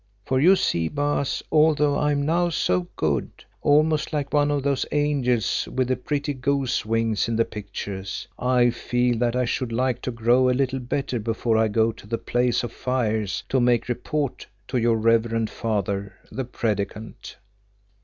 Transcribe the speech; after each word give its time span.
For 0.25 0.39
you 0.39 0.55
see, 0.55 0.87
Baas, 0.89 1.43
although 1.51 1.95
I 1.95 2.11
am 2.13 2.25
now 2.25 2.49
so 2.49 2.87
good, 2.95 3.29
almost 3.61 4.11
like 4.11 4.33
one 4.33 4.49
of 4.49 4.63
those 4.63 4.83
angels 4.91 5.67
with 5.71 5.89
the 5.89 5.95
pretty 5.95 6.33
goose's 6.33 6.83
wings 6.87 7.27
in 7.27 7.35
the 7.35 7.45
pictures, 7.45 8.27
I 8.39 8.71
feel 8.71 9.19
that 9.19 9.35
I 9.35 9.45
should 9.45 9.71
like 9.71 10.01
to 10.01 10.11
grow 10.11 10.49
a 10.49 10.57
little 10.57 10.79
better 10.79 11.19
before 11.19 11.55
I 11.55 11.67
go 11.67 11.91
to 11.91 12.07
the 12.07 12.17
Place 12.17 12.63
of 12.63 12.71
Fires 12.73 13.43
to 13.49 13.59
make 13.61 13.87
report 13.89 14.47
to 14.69 14.79
your 14.79 14.95
reverend 14.97 15.51
father, 15.51 16.15
the 16.31 16.45
Predikant." 16.45 17.35